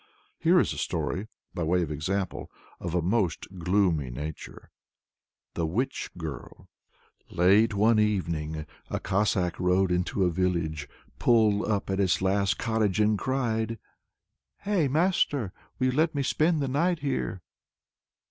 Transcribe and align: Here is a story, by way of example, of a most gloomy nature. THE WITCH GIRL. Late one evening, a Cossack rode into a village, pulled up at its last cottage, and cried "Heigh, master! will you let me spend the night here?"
Here 0.39 0.59
is 0.59 0.73
a 0.73 0.79
story, 0.79 1.27
by 1.53 1.61
way 1.61 1.83
of 1.83 1.91
example, 1.91 2.49
of 2.79 2.95
a 2.95 3.03
most 3.03 3.59
gloomy 3.59 4.09
nature. 4.09 4.71
THE 5.53 5.67
WITCH 5.67 6.09
GIRL. 6.17 6.67
Late 7.29 7.75
one 7.75 7.99
evening, 7.99 8.65
a 8.89 8.99
Cossack 8.99 9.59
rode 9.59 9.91
into 9.91 10.23
a 10.25 10.31
village, 10.31 10.89
pulled 11.19 11.65
up 11.65 11.91
at 11.91 11.99
its 11.99 12.19
last 12.19 12.57
cottage, 12.57 12.99
and 12.99 13.15
cried 13.15 13.77
"Heigh, 14.61 14.87
master! 14.87 15.53
will 15.77 15.91
you 15.91 15.91
let 15.91 16.15
me 16.15 16.23
spend 16.23 16.61
the 16.63 16.67
night 16.67 17.01
here?" 17.01 17.43